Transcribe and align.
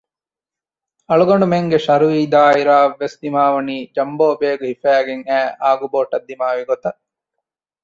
އަޅުގަނޑުމެންގެ 1.09 1.77
ޝަރުއީ 1.85 2.21
ދާއިރާ 2.33 2.75
އަށްވެސް 2.81 3.17
ދިމާވަނީ 3.21 3.75
ޖަމްބޯ 3.95 4.27
ބޭގް 4.41 4.63
ހިފައިގެން 4.69 5.23
އައި 5.29 5.49
އާގުބޯޓަށް 5.61 6.27
ދިމާވި 6.29 6.63
ގޮތަށް 6.69 6.99